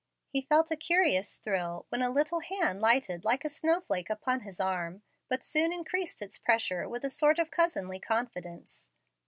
He 0.29 0.41
felt 0.41 0.71
a 0.71 0.75
curious 0.75 1.37
thrill 1.37 1.85
when 1.89 2.01
a 2.01 2.09
little 2.09 2.39
hand 2.39 2.81
lighted, 2.81 3.23
like 3.23 3.45
a 3.45 3.49
snow 3.49 3.81
flake, 3.81 4.09
upon 4.09 4.39
his 4.39 4.59
arm, 4.59 5.03
but 5.29 5.43
soon 5.43 5.71
increased 5.71 6.23
its 6.23 6.39
pressure 6.39 6.89
with 6.89 7.03
a 7.03 7.07
sort 7.11 7.37
of 7.37 7.51
cousinly 7.51 7.99
confidence. 7.99 8.89